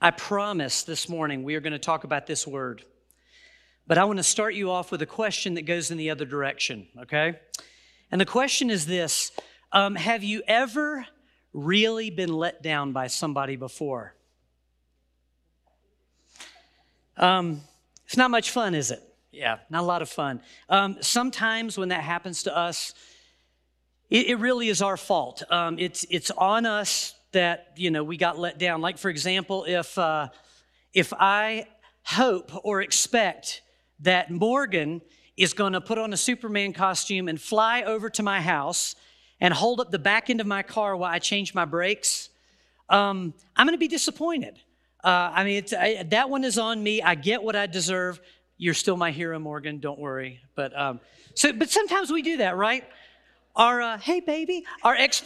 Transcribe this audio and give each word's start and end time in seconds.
I 0.00 0.10
promise 0.10 0.82
this 0.82 1.08
morning 1.08 1.42
we 1.42 1.54
are 1.54 1.60
going 1.60 1.72
to 1.72 1.78
talk 1.78 2.04
about 2.04 2.26
this 2.26 2.46
word. 2.46 2.84
But 3.86 3.98
I 3.98 4.04
want 4.04 4.18
to 4.18 4.24
start 4.24 4.54
you 4.54 4.70
off 4.70 4.90
with 4.90 5.00
a 5.00 5.06
question 5.06 5.54
that 5.54 5.62
goes 5.62 5.90
in 5.90 5.96
the 5.96 6.10
other 6.10 6.26
direction, 6.26 6.86
okay? 7.02 7.38
And 8.10 8.20
the 8.20 8.26
question 8.26 8.68
is 8.68 8.84
this 8.84 9.32
um, 9.72 9.94
Have 9.94 10.22
you 10.22 10.42
ever 10.46 11.06
really 11.54 12.10
been 12.10 12.32
let 12.32 12.62
down 12.62 12.92
by 12.92 13.06
somebody 13.06 13.56
before? 13.56 14.14
Um, 17.16 17.62
it's 18.04 18.18
not 18.18 18.30
much 18.30 18.50
fun, 18.50 18.74
is 18.74 18.90
it? 18.90 19.02
Yeah, 19.32 19.58
not 19.70 19.82
a 19.82 19.86
lot 19.86 20.02
of 20.02 20.10
fun. 20.10 20.42
Um, 20.68 20.98
sometimes 21.00 21.78
when 21.78 21.88
that 21.88 22.02
happens 22.02 22.42
to 22.42 22.54
us, 22.54 22.92
it, 24.10 24.26
it 24.26 24.34
really 24.36 24.68
is 24.68 24.82
our 24.82 24.98
fault. 24.98 25.42
Um, 25.50 25.78
it's, 25.78 26.04
it's 26.10 26.30
on 26.32 26.66
us 26.66 27.14
that, 27.36 27.72
you 27.76 27.90
know, 27.90 28.02
we 28.02 28.16
got 28.16 28.38
let 28.38 28.58
down. 28.58 28.80
Like, 28.80 28.98
for 28.98 29.10
example, 29.10 29.64
if, 29.68 29.96
uh, 29.98 30.28
if 30.92 31.12
I 31.12 31.66
hope 32.02 32.50
or 32.64 32.80
expect 32.82 33.62
that 34.00 34.30
Morgan 34.30 35.02
is 35.36 35.52
going 35.52 35.74
to 35.74 35.80
put 35.80 35.98
on 35.98 36.12
a 36.12 36.16
Superman 36.16 36.72
costume 36.72 37.28
and 37.28 37.40
fly 37.40 37.82
over 37.82 38.08
to 38.10 38.22
my 38.22 38.40
house 38.40 38.94
and 39.38 39.52
hold 39.52 39.80
up 39.80 39.90
the 39.90 39.98
back 39.98 40.30
end 40.30 40.40
of 40.40 40.46
my 40.46 40.62
car 40.62 40.96
while 40.96 41.12
I 41.12 41.18
change 41.18 41.54
my 41.54 41.66
brakes, 41.66 42.30
um, 42.88 43.34
I'm 43.54 43.66
going 43.66 43.74
to 43.74 43.78
be 43.78 43.88
disappointed. 43.88 44.58
Uh, 45.04 45.30
I 45.34 45.44
mean, 45.44 45.64
I, 45.78 46.04
that 46.08 46.30
one 46.30 46.42
is 46.42 46.58
on 46.58 46.82
me. 46.82 47.02
I 47.02 47.14
get 47.14 47.42
what 47.42 47.54
I 47.54 47.66
deserve. 47.66 48.18
You're 48.56 48.74
still 48.74 48.96
my 48.96 49.10
hero, 49.10 49.38
Morgan. 49.38 49.78
Don't 49.78 49.98
worry. 49.98 50.40
But 50.54 50.78
um, 50.78 51.00
so, 51.34 51.52
but 51.52 51.68
sometimes 51.68 52.10
we 52.10 52.22
do 52.22 52.38
that, 52.38 52.56
right? 52.56 52.84
Our 53.54 53.82
uh, 53.82 53.98
hey, 53.98 54.20
baby, 54.20 54.64
our 54.82 54.94
ex, 54.94 55.22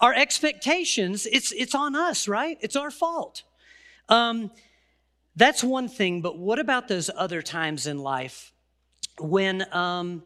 our 0.00 0.14
expectations. 0.14 1.26
It's 1.30 1.52
it's 1.52 1.74
on 1.74 1.94
us, 1.94 2.28
right? 2.28 2.58
It's 2.60 2.76
our 2.76 2.90
fault. 2.90 3.42
Um, 4.08 4.50
that's 5.36 5.64
one 5.64 5.88
thing. 5.88 6.20
But 6.20 6.38
what 6.38 6.58
about 6.58 6.88
those 6.88 7.10
other 7.16 7.42
times 7.42 7.86
in 7.86 7.98
life 7.98 8.52
when 9.18 9.64
um, 9.74 10.22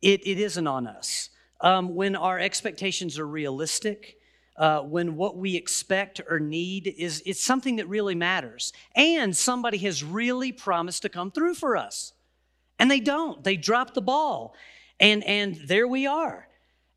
it, 0.00 0.26
it 0.26 0.38
isn't 0.38 0.66
on 0.66 0.86
us? 0.86 1.30
Um, 1.60 1.94
when 1.94 2.16
our 2.16 2.38
expectations 2.38 3.18
are 3.18 3.26
realistic? 3.26 4.16
uh, 4.60 4.82
when 4.82 5.16
what 5.16 5.38
we 5.38 5.56
expect 5.56 6.20
or 6.28 6.38
need 6.38 6.94
is 6.98 7.22
it's 7.24 7.42
something 7.42 7.76
that 7.76 7.88
really 7.88 8.14
matters 8.14 8.74
and 8.94 9.34
somebody 9.34 9.78
has 9.78 10.04
really 10.04 10.52
promised 10.52 11.00
to 11.02 11.08
come 11.08 11.30
through 11.30 11.54
for 11.54 11.78
us 11.78 12.12
and 12.78 12.90
they 12.90 13.00
don't 13.00 13.42
they 13.42 13.56
drop 13.56 13.94
the 13.94 14.02
ball 14.02 14.54
and 15.00 15.24
and 15.24 15.56
there 15.66 15.88
we 15.88 16.06
are 16.06 16.46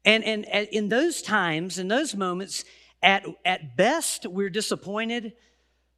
and 0.06 0.24
and, 0.24 0.46
and 0.46 0.68
in 0.70 0.90
those 0.90 1.22
times 1.22 1.80
in 1.80 1.88
those 1.88 2.16
moments 2.16 2.66
at 3.02 3.26
at 3.46 3.76
best 3.76 4.26
we're 4.26 4.50
disappointed 4.50 5.34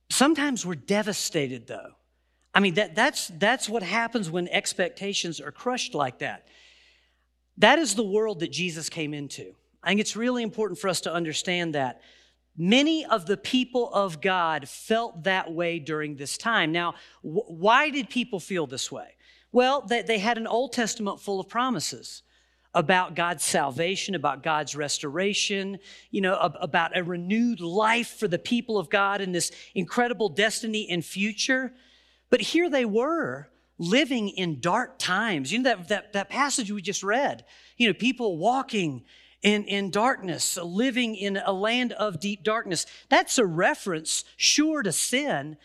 sometimes 0.10 0.66
we're 0.66 0.76
devastated 0.76 1.68
though 1.68 1.92
i 2.54 2.60
mean 2.60 2.76
that 2.76 2.96
that's 2.96 3.28
that's 3.40 3.70
what 3.70 3.84
happens 3.84 4.30
when 4.30 4.48
expectations 4.50 5.40
are 5.40 5.52
crushed 5.52 5.94
like 5.94 6.20
that 6.20 6.48
that 7.58 7.80
is 7.80 7.96
the 7.96 8.04
world 8.04 8.40
that 8.40 8.52
jesus 8.52 8.90
came 8.90 9.14
into 9.14 9.56
I 9.86 9.90
think 9.90 10.02
it's 10.02 10.16
really 10.16 10.42
important 10.42 10.80
for 10.80 10.88
us 10.88 11.02
to 11.02 11.14
understand 11.14 11.76
that. 11.76 12.02
Many 12.58 13.06
of 13.06 13.28
the 13.28 13.38
people 13.38 13.94
of 13.94 14.20
God 14.20 14.68
felt 14.68 15.26
that 15.26 15.54
way 15.54 15.78
during 15.78 16.16
this 16.16 16.38
time. 16.38 16.72
Now, 16.72 16.94
wh- 17.22 17.50
why 17.50 17.92
did 17.92 18.10
people 18.10 18.40
feel 18.40 18.66
this 18.66 18.92
way? 18.92 19.10
Well, 19.52 19.82
they, 19.82 20.02
they 20.02 20.18
had 20.18 20.40
an 20.40 20.48
Old 20.48 20.74
Testament 20.74 21.22
full 21.22 21.40
of 21.40 21.48
promises 21.48 22.24
about 22.76 23.16
God's 23.16 23.44
salvation, 23.44 24.14
about 24.14 24.44
God's 24.44 24.76
restoration, 24.76 25.80
you 26.12 26.22
know, 26.22 26.36
about 26.36 26.96
a 26.96 27.04
renewed 27.04 27.62
life 27.62 28.20
for 28.20 28.28
the 28.28 28.38
people 28.38 28.78
of 28.78 28.90
God 28.90 29.22
and 29.22 29.34
this 29.34 29.52
incredible 29.74 30.28
destiny 30.30 30.88
and 30.90 31.04
future. 31.04 31.74
But 32.30 32.42
here 32.42 32.70
they 32.70 32.86
were 32.86 33.50
living 33.78 34.30
in 34.30 34.60
dark 34.60 35.00
times. 35.00 35.54
You 35.54 35.60
know, 35.60 35.70
that, 35.70 35.88
that, 35.88 36.14
that 36.14 36.30
passage 36.30 36.70
we 36.70 36.82
just 36.82 37.02
read, 37.02 37.46
you 37.78 37.88
know, 37.88 37.94
people 37.94 38.38
walking 38.38 39.06
in, 39.42 39.64
in 39.66 39.90
darkness, 39.90 40.58
living 40.58 41.16
in 41.16 41.38
a 41.38 41.54
land 41.54 41.94
of 41.94 42.20
deep 42.20 42.44
darkness. 42.44 42.86
That's 43.10 43.38
a 43.38 43.46
reference, 43.46 44.26
sure, 44.36 44.84
to 44.84 44.92
sin, 44.92 45.58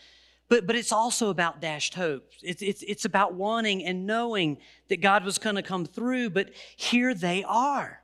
but, 0.51 0.67
but 0.67 0.75
it's 0.75 0.91
also 0.91 1.29
about 1.29 1.61
dashed 1.61 1.95
hope. 1.95 2.29
It's, 2.43 2.61
it's, 2.61 2.83
it's 2.83 3.05
about 3.05 3.35
wanting 3.35 3.85
and 3.85 4.05
knowing 4.05 4.57
that 4.89 4.99
God 4.99 5.23
was 5.23 5.37
going 5.37 5.55
to 5.55 5.63
come 5.63 5.85
through, 5.85 6.31
but 6.31 6.49
here 6.75 7.13
they 7.13 7.45
are, 7.45 8.01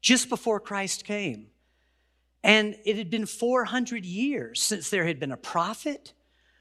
just 0.00 0.28
before 0.28 0.60
Christ 0.60 1.04
came. 1.04 1.48
And 2.44 2.76
it 2.84 2.98
had 2.98 3.10
been 3.10 3.26
400 3.26 4.04
years 4.04 4.62
since 4.62 4.90
there 4.90 5.06
had 5.06 5.18
been 5.18 5.32
a 5.32 5.36
prophet 5.36 6.12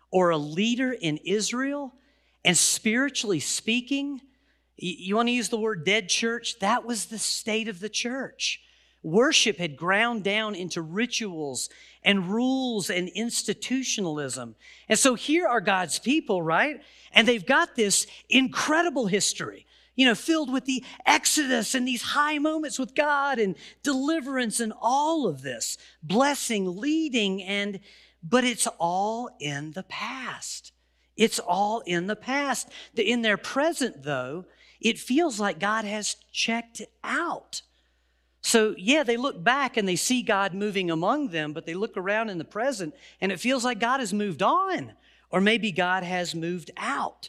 or 0.10 0.32
a 0.32 0.38
leader 0.38 0.92
in 0.92 1.18
Israel. 1.18 1.94
And 2.44 2.58
spiritually 2.58 3.40
speaking, 3.40 4.22
you 4.76 5.16
want 5.16 5.28
to 5.28 5.34
use 5.34 5.50
the 5.50 5.60
word 5.60 5.86
dead 5.86 6.10
church? 6.10 6.58
That 6.62 6.84
was 6.84 7.06
the 7.06 7.20
state 7.20 7.68
of 7.68 7.80
the 7.80 7.90
church. 7.90 8.64
Worship 9.04 9.58
had 9.60 9.78
ground 9.78 10.24
down 10.24 10.56
into 10.56 10.82
rituals 10.82 11.70
and 12.08 12.30
rules 12.30 12.90
and 12.90 13.10
institutionalism. 13.10 14.56
And 14.88 14.98
so 14.98 15.16
here 15.16 15.46
are 15.46 15.60
God's 15.60 16.00
people, 16.00 16.42
right? 16.42 16.82
And 17.12 17.28
they've 17.28 17.46
got 17.46 17.76
this 17.76 18.08
incredible 18.30 19.08
history, 19.08 19.66
you 19.94 20.06
know, 20.06 20.16
filled 20.16 20.50
with 20.50 20.64
the 20.64 20.86
Exodus 21.06 21.76
and 21.76 21.86
these 21.86 22.02
high 22.02 22.40
moments 22.40 22.80
with 22.80 22.96
God 22.96 23.40
and 23.40 23.58
deliverance 23.84 24.62
and 24.62 24.72
all 24.80 25.28
of 25.28 25.42
this, 25.42 25.78
blessing, 26.02 26.78
leading, 26.78 27.44
and, 27.44 27.82
but 28.24 28.46
it's 28.46 28.68
all 28.80 29.30
in 29.42 29.74
the 29.74 29.84
past. 29.84 30.72
It's 31.18 31.40
all 31.40 31.82
in 31.82 32.08
the 32.08 32.16
past. 32.16 32.70
In 32.96 33.22
their 33.22 33.38
present, 33.38 34.04
though, 34.04 34.46
it 34.80 34.98
feels 34.98 35.42
like 35.42 35.60
God 35.60 35.84
has 35.84 36.16
checked 36.32 36.84
out. 37.04 37.64
So, 38.48 38.74
yeah, 38.78 39.04
they 39.04 39.18
look 39.18 39.44
back 39.44 39.76
and 39.76 39.86
they 39.86 39.98
see 39.98 40.22
God 40.22 40.54
moving 40.54 40.90
among 40.90 41.32
them, 41.32 41.52
but 41.52 41.66
they 41.66 41.74
look 41.74 41.98
around 41.98 42.30
in 42.30 42.38
the 42.38 42.46
present 42.46 42.96
and 43.20 43.30
it 43.30 43.42
feels 43.42 43.66
like 43.66 43.78
God 43.78 44.00
has 44.00 44.14
moved 44.14 44.42
on, 44.42 44.94
or 45.30 45.42
maybe 45.42 45.74
God 45.74 46.04
has 46.04 46.34
moved 46.34 46.72
out. 46.78 47.28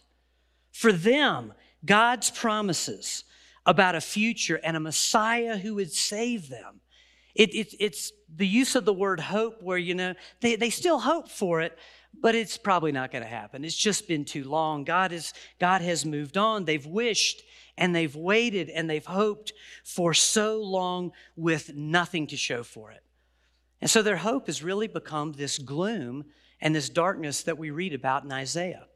For 0.71 0.93
them, 0.93 1.55
God's 1.84 2.31
promises 2.31 3.25
about 3.67 3.97
a 3.97 4.01
future 4.01 4.61
and 4.62 4.77
a 4.77 4.81
Messiah 4.81 5.57
who 5.57 5.75
would 5.75 5.91
save 5.91 6.49
them. 6.51 6.83
It, 7.34 7.53
it, 7.53 7.75
it's 7.81 8.12
the 8.33 8.47
use 8.47 8.77
of 8.77 8.84
the 8.84 8.93
word 8.93 9.19
hope, 9.19 9.61
where, 9.61 9.77
you 9.77 9.97
know, 9.97 10.15
they, 10.41 10.55
they 10.55 10.71
still 10.71 11.01
hope 11.01 11.28
for 11.28 11.62
it, 11.62 11.77
but 12.21 12.34
it's 12.34 12.56
probably 12.56 12.93
not 12.93 13.11
going 13.11 13.23
to 13.23 13.29
happen. 13.29 13.65
It's 13.65 13.77
just 13.77 14.09
been 14.09 14.25
too 14.25 14.45
long. 14.45 14.84
God, 14.84 15.12
is, 15.12 15.33
God 15.59 15.81
has 15.81 16.05
moved 16.05 16.37
on. 16.37 16.65
They've 16.65 16.84
wished 16.84 17.43
and 17.77 17.95
they've 17.95 18.15
waited 18.15 18.69
and 18.71 18.91
they've 18.91 19.05
hoped 19.05 19.53
for 19.84 20.12
so 20.15 20.61
long 20.61 21.12
with 21.37 21.75
nothing 21.75 22.27
to 22.28 22.37
show 22.37 22.62
for 22.62 22.91
it. 22.91 23.03
And 23.81 23.89
so 23.89 24.03
their 24.03 24.17
hope 24.17 24.47
has 24.47 24.62
really 24.62 24.89
become 24.89 25.33
this 25.33 25.59
gloom 25.59 26.25
and 26.61 26.75
this 26.75 26.89
darkness 26.89 27.43
that 27.45 27.59
we 27.59 27.71
read 27.71 27.95
about 27.95 28.25
in 28.25 28.33
Isaiah. 28.33 28.87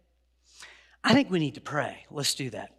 I 1.04 1.14
think 1.14 1.30
we 1.30 1.38
need 1.38 1.54
to 1.54 1.60
pray. 1.60 2.04
Let's 2.10 2.34
do 2.34 2.50
that. 2.50 2.70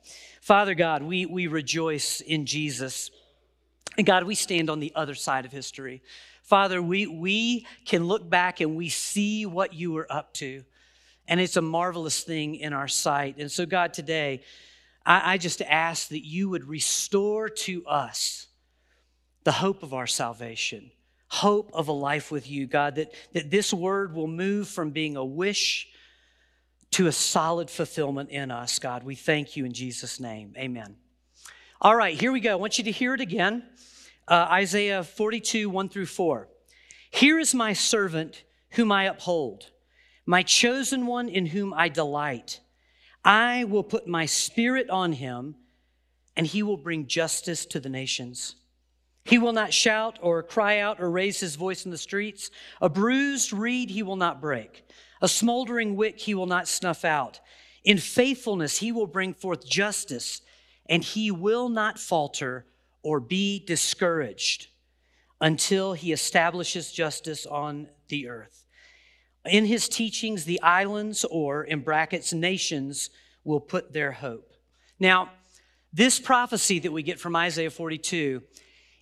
Father 0.41 0.75
God, 0.75 1.03
we, 1.03 1.25
we 1.25 1.47
rejoice 1.47 2.19
in 2.21 2.45
Jesus. 2.45 3.11
And 3.97 4.05
God, 4.05 4.23
we 4.23 4.35
stand 4.35 4.69
on 4.69 4.79
the 4.79 4.91
other 4.95 5.15
side 5.15 5.45
of 5.45 5.51
history. 5.51 6.01
Father, 6.43 6.81
we, 6.81 7.07
we 7.07 7.65
can 7.85 8.05
look 8.05 8.29
back 8.29 8.59
and 8.59 8.75
we 8.75 8.89
see 8.89 9.45
what 9.45 9.73
you 9.73 9.93
were 9.93 10.07
up 10.11 10.33
to. 10.35 10.63
And 11.27 11.39
it's 11.39 11.55
a 11.55 11.61
marvelous 11.61 12.21
thing 12.21 12.55
in 12.55 12.73
our 12.73 12.89
sight. 12.89 13.37
And 13.37 13.49
so, 13.49 13.65
God, 13.65 13.93
today, 13.93 14.41
I, 15.05 15.33
I 15.33 15.37
just 15.37 15.61
ask 15.61 16.09
that 16.09 16.25
you 16.25 16.49
would 16.49 16.67
restore 16.67 17.47
to 17.49 17.85
us 17.85 18.47
the 19.45 19.53
hope 19.53 19.83
of 19.83 19.93
our 19.93 20.07
salvation, 20.07 20.91
hope 21.29 21.71
of 21.73 21.87
a 21.87 21.93
life 21.93 22.29
with 22.29 22.49
you, 22.49 22.67
God, 22.67 22.95
that, 22.95 23.13
that 23.31 23.49
this 23.49 23.73
word 23.73 24.13
will 24.13 24.27
move 24.27 24.67
from 24.67 24.91
being 24.91 25.15
a 25.15 25.23
wish 25.23 25.87
to 26.91 27.07
a 27.07 27.11
solid 27.11 27.69
fulfillment 27.69 28.29
in 28.29 28.51
us, 28.51 28.79
God. 28.79 29.03
We 29.03 29.15
thank 29.15 29.55
you 29.55 29.65
in 29.65 29.73
Jesus' 29.73 30.19
name. 30.19 30.53
Amen. 30.57 30.97
All 31.81 31.95
right, 31.95 32.19
here 32.19 32.31
we 32.33 32.41
go. 32.41 32.51
I 32.51 32.55
want 32.55 32.77
you 32.77 32.83
to 32.83 32.91
hear 32.91 33.13
it 33.13 33.21
again 33.21 33.63
uh, 34.27 34.47
Isaiah 34.51 35.03
42, 35.03 35.69
1 35.69 35.89
through 35.89 36.05
4. 36.05 36.47
Here 37.11 37.39
is 37.39 37.53
my 37.53 37.73
servant 37.73 38.43
whom 38.71 38.91
I 38.91 39.05
uphold, 39.05 39.69
my 40.25 40.41
chosen 40.41 41.05
one 41.05 41.29
in 41.29 41.47
whom 41.47 41.73
I 41.73 41.89
delight. 41.89 42.59
I 43.23 43.65
will 43.65 43.83
put 43.83 44.07
my 44.07 44.25
spirit 44.25 44.89
on 44.89 45.13
him, 45.13 45.55
and 46.35 46.47
he 46.47 46.63
will 46.63 46.77
bring 46.77 47.07
justice 47.07 47.65
to 47.67 47.79
the 47.79 47.89
nations. 47.89 48.55
He 49.25 49.37
will 49.37 49.53
not 49.53 49.73
shout 49.73 50.19
or 50.21 50.43
cry 50.43 50.79
out 50.79 50.99
or 50.99 51.09
raise 51.09 51.39
his 51.39 51.55
voice 51.55 51.85
in 51.85 51.91
the 51.91 51.97
streets. 51.97 52.49
A 52.81 52.89
bruised 52.89 53.53
reed 53.53 53.89
he 53.89 54.03
will 54.03 54.17
not 54.17 54.41
break. 54.41 54.85
A 55.21 55.27
smoldering 55.27 55.95
wick 55.95 56.19
he 56.19 56.35
will 56.35 56.47
not 56.47 56.67
snuff 56.67 57.05
out. 57.05 57.39
In 57.85 57.97
faithfulness 57.97 58.79
he 58.79 58.91
will 58.91 59.07
bring 59.07 59.33
forth 59.33 59.65
justice, 59.65 60.41
and 60.87 61.03
he 61.03 61.31
will 61.31 61.69
not 61.69 61.99
falter 61.99 62.65
or 63.03 63.19
be 63.19 63.59
discouraged 63.59 64.67
until 65.39 65.93
he 65.93 66.11
establishes 66.11 66.91
justice 66.91 67.45
on 67.45 67.89
the 68.07 68.27
earth. 68.29 68.65
In 69.45 69.65
his 69.65 69.89
teachings, 69.89 70.45
the 70.45 70.61
islands, 70.61 71.25
or 71.29 71.63
in 71.65 71.81
brackets, 71.81 72.31
nations, 72.31 73.09
will 73.43 73.59
put 73.59 73.91
their 73.91 74.13
hope. 74.13 74.53
Now, 74.99 75.31
this 75.91 76.19
prophecy 76.19 76.79
that 76.79 76.91
we 76.91 77.03
get 77.03 77.19
from 77.19 77.35
Isaiah 77.35 77.69
42, 77.69 78.41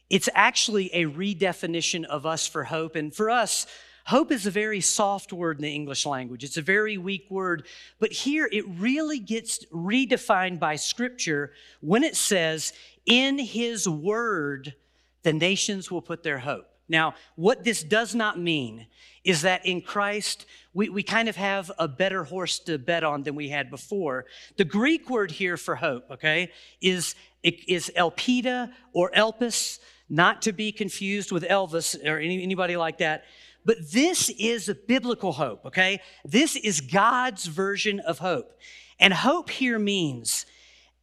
it's 0.10 0.30
actually 0.34 0.94
a 0.94 1.06
redefinition 1.06 2.06
of 2.06 2.26
us 2.26 2.48
for 2.48 2.64
hope. 2.64 2.96
And 2.96 3.16
for 3.16 3.30
us, 3.30 3.68
hope 4.06 4.32
is 4.32 4.46
a 4.46 4.52
very 4.52 4.82
soft 4.82 5.34
word 5.34 5.58
in 5.58 5.64
the 5.64 5.74
English 5.74 6.06
language. 6.06 6.44
It's 6.44 6.58
a 6.58 6.62
very 6.62 6.98
weak 6.98 7.28
word. 7.30 7.68
But 8.00 8.12
here 8.12 8.50
it 8.52 8.66
really 8.68 9.20
gets 9.20 9.66
redefined 9.68 10.60
by 10.60 10.76
Scripture 10.76 11.52
when 11.82 12.04
it 12.04 12.16
says, 12.16 12.74
In 13.06 13.40
His 13.40 13.88
Word, 13.88 14.76
the 15.24 15.34
nations 15.34 15.92
will 15.92 16.02
put 16.02 16.24
their 16.24 16.40
hope. 16.40 16.68
Now, 16.90 17.16
what 17.36 17.64
this 17.64 17.84
does 17.84 18.14
not 18.14 18.38
mean 18.38 18.88
is 19.24 19.44
that 19.44 19.66
in 19.66 19.82
Christ, 19.82 20.46
we, 20.74 20.90
we 20.90 21.04
kind 21.04 21.30
of 21.30 21.36
have 21.36 21.72
a 21.78 21.88
better 21.88 22.24
horse 22.24 22.60
to 22.60 22.78
bet 22.78 23.04
on 23.04 23.24
than 23.24 23.36
we 23.36 23.50
had 23.50 23.70
before. 23.70 24.26
The 24.58 24.66
Greek 24.66 25.10
word 25.10 25.32
here 25.32 25.58
for 25.58 25.76
hope, 25.76 26.10
okay, 26.12 26.52
is, 26.82 27.16
is 27.44 27.92
elpida 27.96 28.72
or 28.94 29.12
elpis, 29.12 29.80
not 30.10 30.42
to 30.42 30.52
be 30.52 30.72
confused 30.72 31.32
with 31.32 31.44
Elvis 31.44 31.96
or 32.06 32.18
any, 32.18 32.44
anybody 32.44 32.76
like 32.76 32.98
that. 32.98 33.24
But 33.66 33.92
this 33.92 34.30
is 34.40 34.70
a 34.70 34.76
biblical 34.76 35.34
hope, 35.34 35.66
okay? 35.66 36.02
This 36.26 36.56
is 36.56 36.82
God's 36.82 37.46
version 37.46 38.00
of 38.00 38.20
hope. 38.20 38.54
And 39.00 39.14
hope 39.14 39.50
here 39.50 39.80
means 39.80 40.46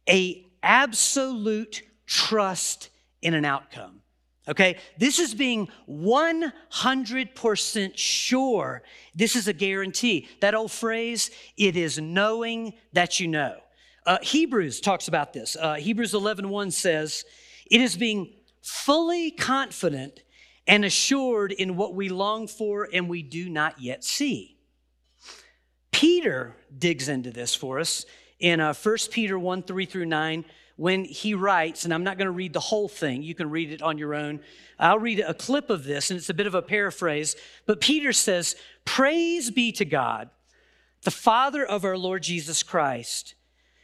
a 0.09 0.45
absolute 0.63 1.83
trust 2.05 2.89
in 3.21 3.33
an 3.33 3.45
outcome. 3.45 4.01
Okay, 4.47 4.77
this 4.97 5.19
is 5.19 5.35
being 5.35 5.67
100% 5.87 7.91
sure. 7.95 8.81
This 9.13 9.35
is 9.35 9.47
a 9.47 9.53
guarantee. 9.53 10.27
That 10.41 10.55
old 10.55 10.71
phrase, 10.71 11.29
it 11.55 11.77
is 11.77 11.99
knowing 11.99 12.73
that 12.93 13.19
you 13.19 13.27
know. 13.27 13.57
Uh, 14.07 14.17
Hebrews 14.23 14.81
talks 14.81 15.07
about 15.07 15.33
this. 15.33 15.55
Uh, 15.55 15.75
Hebrews 15.75 16.15
11 16.15 16.49
1 16.49 16.71
says, 16.71 17.25
It 17.69 17.79
is 17.79 17.95
being 17.95 18.33
fully 18.63 19.29
confident 19.29 20.23
and 20.69 20.85
assured 20.85 21.51
in 21.51 21.75
what 21.75 21.95
we 21.95 22.09
long 22.09 22.47
for 22.47 22.87
and 22.93 23.09
we 23.09 23.23
do 23.23 23.49
not 23.49 23.81
yet 23.81 24.03
see. 24.03 24.55
Peter 25.91 26.55
digs 26.77 27.09
into 27.09 27.31
this 27.31 27.55
for 27.55 27.79
us 27.79 28.05
in 28.39 28.59
uh, 28.59 28.71
1 28.73 28.97
Peter 29.09 29.37
1 29.37 29.63
3 29.63 29.85
through 29.85 30.05
9 30.05 30.45
when 30.75 31.05
he 31.05 31.33
writes, 31.33 31.85
and 31.85 31.93
I'm 31.93 32.03
not 32.03 32.19
going 32.19 32.27
to 32.27 32.31
read 32.31 32.53
the 32.53 32.59
whole 32.59 32.87
thing, 32.87 33.23
you 33.23 33.33
can 33.33 33.49
read 33.49 33.71
it 33.71 33.81
on 33.81 33.97
your 33.97 34.13
own. 34.13 34.41
I'll 34.77 34.99
read 34.99 35.19
a 35.19 35.33
clip 35.33 35.71
of 35.71 35.83
this, 35.83 36.11
and 36.11 36.17
it's 36.17 36.29
a 36.29 36.35
bit 36.35 36.47
of 36.47 36.55
a 36.55 36.61
paraphrase. 36.61 37.35
But 37.65 37.81
Peter 37.81 38.13
says, 38.13 38.55
Praise 38.85 39.49
be 39.49 39.71
to 39.73 39.83
God, 39.83 40.29
the 41.01 41.11
Father 41.11 41.65
of 41.65 41.83
our 41.83 41.97
Lord 41.97 42.21
Jesus 42.21 42.61
Christ, 42.61 43.33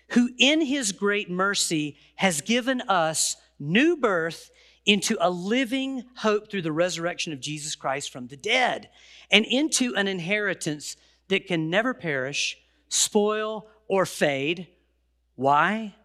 who 0.09 0.29
in 0.38 0.61
his 0.61 0.91
great 0.91 1.31
mercy 1.31 1.97
has 2.15 2.41
given 2.41 2.79
us 2.81 3.38
new 3.59 3.97
birth 3.97 4.51
into 4.85 5.17
a 5.19 5.29
living 5.29 6.03
hope 6.17 6.49
through 6.49 6.61
the 6.61 6.71
resurrection 6.71 7.33
of 7.33 7.39
Jesus 7.39 7.75
Christ 7.75 8.11
from 8.11 8.27
the 8.27 8.37
dead, 8.37 8.89
and 9.31 9.45
into 9.45 9.95
an 9.95 10.07
inheritance 10.07 10.95
that 11.29 11.47
can 11.47 11.69
never 11.69 11.93
perish, 11.93 12.57
spoil, 12.89 13.67
or 13.87 14.05
fade. 14.05 14.67
Why? 15.35 15.95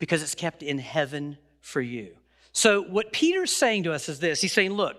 because 0.00 0.22
it's 0.22 0.34
kept 0.34 0.64
in 0.64 0.78
heaven 0.78 1.38
for 1.60 1.80
you. 1.80 2.16
So, 2.50 2.82
what 2.82 3.12
Peter's 3.12 3.52
saying 3.52 3.84
to 3.84 3.92
us 3.92 4.08
is 4.08 4.18
this 4.18 4.40
He's 4.40 4.52
saying, 4.52 4.72
look, 4.72 4.96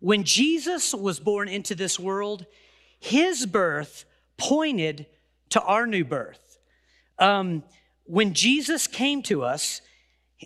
when 0.00 0.24
Jesus 0.24 0.92
was 0.92 1.20
born 1.20 1.46
into 1.46 1.76
this 1.76 2.00
world, 2.00 2.46
his 2.98 3.46
birth 3.46 4.04
pointed 4.36 5.06
to 5.50 5.62
our 5.62 5.86
new 5.86 6.04
birth. 6.04 6.58
Um, 7.18 7.62
when 8.04 8.34
Jesus 8.34 8.88
came 8.88 9.22
to 9.24 9.44
us 9.44 9.82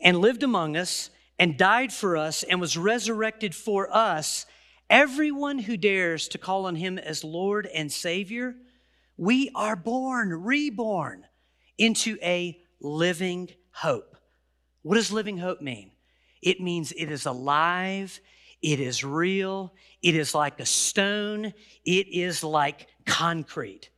and 0.03 0.19
lived 0.19 0.43
among 0.43 0.77
us 0.77 1.09
and 1.39 1.57
died 1.57 1.93
for 1.93 2.17
us 2.17 2.43
and 2.43 2.61
was 2.61 2.77
resurrected 2.77 3.55
for 3.55 3.95
us, 3.95 4.47
everyone 4.89 5.59
who 5.59 5.77
dares 5.77 6.29
to 6.29 6.39
call 6.39 6.67
on 6.67 6.77
him 6.77 6.99
as 6.99 7.25
Lord 7.25 7.67
and 7.67 7.91
Savior, 7.91 8.55
we 9.17 9.51
are 9.55 9.77
born, 9.77 10.31
reborn 10.31 11.27
into 11.79 12.19
a 12.23 12.59
living 12.81 13.51
hope. 13.71 14.17
What 14.83 14.97
does 14.97 15.11
living 15.11 15.39
hope 15.39 15.61
mean? 15.61 15.93
It 16.43 16.61
means 16.61 16.93
it 16.93 17.11
is 17.11 17.27
alive, 17.27 18.21
it 18.63 18.81
is 18.81 19.03
real, 19.03 19.75
it 20.03 20.15
is 20.15 20.35
like 20.35 20.61
a 20.61 20.67
stone, 20.67 21.55
it 21.85 22.09
is 22.09 22.45
like 22.45 22.89
concrete. 23.07 23.91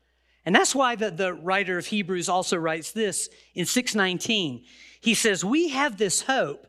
And 0.44 0.54
that's 0.54 0.74
why 0.74 0.94
the, 0.94 1.10
the 1.10 1.34
writer 1.34 1.76
of 1.76 1.86
Hebrews 1.86 2.28
also 2.28 2.56
writes 2.56 2.92
this 2.92 3.28
in 3.54 3.66
619. 3.66 4.64
He 5.00 5.14
says, 5.14 5.44
We 5.44 5.70
have 5.70 5.98
this 5.98 6.22
hope 6.22 6.65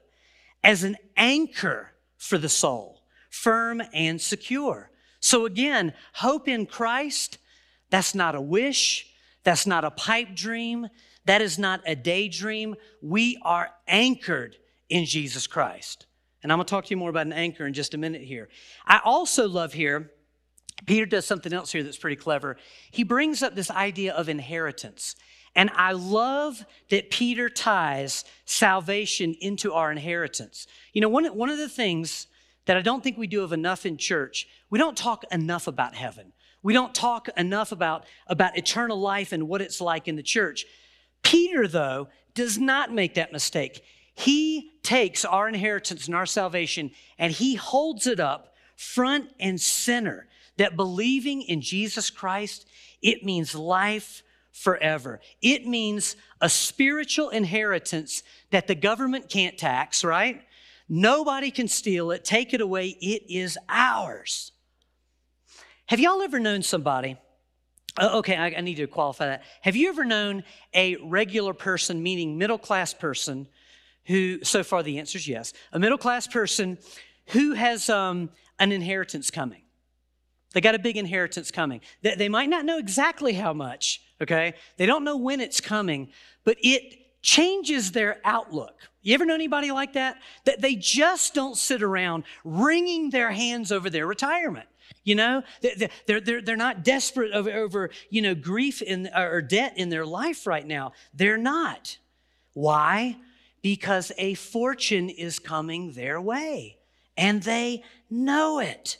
as 0.67 0.83
an 0.83 0.97
anchor 1.15 1.93
for 2.17 2.37
the 2.37 2.49
soul, 2.49 3.01
firm 3.29 3.81
and 3.93 4.19
secure. 4.19 4.91
So 5.21 5.45
again, 5.45 5.93
hope 6.15 6.49
in 6.49 6.65
Christ, 6.65 7.37
that's 7.89 8.13
not 8.13 8.35
a 8.35 8.41
wish, 8.41 9.09
that's 9.45 9.65
not 9.65 9.85
a 9.85 9.91
pipe 9.91 10.35
dream, 10.35 10.89
that 11.23 11.41
is 11.41 11.57
not 11.57 11.79
a 11.85 11.95
daydream. 11.95 12.75
We 13.01 13.39
are 13.43 13.69
anchored 13.87 14.57
in 14.89 15.05
Jesus 15.05 15.47
Christ. 15.47 16.05
And 16.43 16.51
I'm 16.51 16.57
going 16.57 16.65
to 16.65 16.69
talk 16.69 16.83
to 16.85 16.89
you 16.89 16.97
more 16.97 17.09
about 17.09 17.27
an 17.27 17.33
anchor 17.33 17.65
in 17.65 17.73
just 17.73 17.93
a 17.93 17.97
minute 17.97 18.21
here. 18.21 18.49
I 18.85 18.99
also 19.05 19.47
love 19.47 19.71
here, 19.71 20.11
Peter 20.85 21.05
does 21.05 21.25
something 21.25 21.53
else 21.53 21.71
here 21.71 21.81
that's 21.81 21.97
pretty 21.97 22.17
clever. 22.17 22.57
He 22.91 23.03
brings 23.03 23.41
up 23.41 23.55
this 23.55 23.71
idea 23.71 24.13
of 24.13 24.27
inheritance. 24.27 25.15
And 25.57 25.71
I 25.75 25.93
love 25.93 26.63
that 26.91 27.09
Peter 27.09 27.49
ties 27.49 28.23
salvation 28.45 29.35
into 29.41 29.73
our 29.73 29.91
inheritance. 29.91 30.67
You 30.93 31.01
know, 31.01 31.09
one, 31.09 31.25
one 31.25 31.49
of 31.49 31.57
the 31.57 31.67
things 31.67 32.27
that 32.65 32.77
I 32.77 32.81
don't 32.81 33.03
think 33.03 33.17
we 33.17 33.25
do 33.25 33.43
of 33.43 33.51
enough 33.51 33.83
in 33.83 33.97
church, 33.97 34.47
we 34.69 34.77
don't 34.77 34.95
talk 34.95 35.25
enough 35.31 35.65
about 35.65 35.95
heaven. 35.95 36.31
We 36.61 36.73
don't 36.73 36.93
talk 36.93 37.27
enough 37.35 37.71
about, 37.71 38.05
about 38.27 38.55
eternal 38.55 38.99
life 38.99 39.31
and 39.31 39.47
what 39.47 39.63
it's 39.63 39.81
like 39.81 40.07
in 40.07 40.15
the 40.15 40.23
church. 40.23 40.63
Peter, 41.23 41.67
though, 41.67 42.09
does 42.35 42.59
not 42.59 42.93
make 42.93 43.15
that 43.15 43.33
mistake. 43.33 43.83
He 44.13 44.73
takes 44.83 45.25
our 45.25 45.47
inheritance 45.47 46.05
and 46.05 46.15
our 46.15 46.25
salvation 46.27 46.91
and 47.17 47.33
he 47.33 47.55
holds 47.55 48.05
it 48.05 48.19
up 48.19 48.53
front 48.75 49.31
and 49.39 49.59
center 49.59 50.27
that 50.57 50.75
believing 50.75 51.41
in 51.41 51.61
Jesus 51.61 52.11
Christ, 52.11 52.67
it 53.01 53.23
means 53.23 53.55
life 53.55 54.21
forever. 54.57 55.19
It 55.41 55.67
means 55.67 56.15
a 56.41 56.49
spiritual 56.49 57.29
inheritance 57.29 58.23
that 58.51 58.67
the 58.67 58.75
government 58.75 59.29
can't 59.29 59.57
tax, 59.57 60.03
right? 60.03 60.41
Nobody 60.89 61.51
can 61.51 61.67
steal 61.67 62.11
it, 62.11 62.23
take 62.23 62.53
it 62.53 62.61
away. 62.61 62.97
It 63.01 63.23
is 63.29 63.57
ours. 63.69 64.51
Have 65.87 65.99
y'all 65.99 66.21
ever 66.21 66.39
known 66.39 66.63
somebody 66.63 67.17
uh, 67.99 68.17
okay, 68.17 68.35
I, 68.35 68.61
need 68.61 68.75
to 68.75 68.87
qualify 68.87 69.25
that. 69.25 69.43
Have 69.61 69.75
you 69.75 69.89
ever 69.89 70.05
known 70.05 70.43
a 70.73 70.97
regular 70.97 71.53
person, 71.53 72.03
meaning 72.03 72.37
middle 72.37 72.59
class 72.59 72.93
person, 72.93 73.47
who, 74.05 74.43
so 74.43 74.63
far 74.63 74.83
the 74.83 74.99
answer 74.99 75.17
is 75.17 75.27
yes, 75.27 75.51
a 75.73 75.79
middle 75.79 75.97
class 75.97 76.27
person 76.27 76.77
who 77.27 77.53
has 77.53 77.89
um, 77.89 78.29
an 78.59 78.71
inheritance 78.71 79.31
coming? 79.31 79.63
They 80.53 80.61
got 80.61 80.75
a 80.75 80.79
big 80.79 80.95
inheritance 80.95 81.49
coming. 81.49 81.81
They 82.03 82.29
might 82.29 82.49
not 82.49 82.65
know 82.65 82.77
exactly 82.77 83.33
how 83.33 83.53
much, 83.53 84.01
okay? 84.21 84.53
They 84.77 84.85
don't 84.85 85.03
know 85.03 85.17
when 85.17 85.39
it's 85.41 85.61
coming, 85.61 86.09
but 86.43 86.57
it 86.61 87.21
changes 87.21 87.91
their 87.91 88.19
outlook. 88.23 88.75
You 89.01 89.13
ever 89.13 89.25
know 89.25 89.35
anybody 89.35 89.71
like 89.71 89.93
that? 89.93 90.17
That 90.45 90.61
they 90.61 90.75
just 90.75 91.33
don't 91.33 91.57
sit 91.57 91.81
around 91.81 92.23
wringing 92.43 93.09
their 93.09 93.31
hands 93.31 93.71
over 93.71 93.89
their 93.89 94.05
retirement. 94.07 94.67
You 95.03 95.15
know, 95.15 95.43
they're, 95.61 96.19
they're, 96.19 96.41
they're 96.41 96.55
not 96.55 96.83
desperate 96.83 97.31
over, 97.33 97.51
over, 97.51 97.89
you 98.09 98.21
know, 98.21 98.35
grief 98.35 98.81
in, 98.81 99.09
or 99.15 99.41
debt 99.41 99.73
in 99.77 99.89
their 99.89 100.05
life 100.05 100.45
right 100.45 100.65
now. 100.65 100.93
They're 101.13 101.37
not. 101.37 101.97
Why? 102.53 103.17
Because 103.61 104.11
a 104.17 104.33
fortune 104.33 105.09
is 105.09 105.39
coming 105.39 105.93
their 105.93 106.19
way 106.19 106.77
and 107.15 107.41
they 107.43 107.83
know 108.09 108.59
it. 108.59 108.97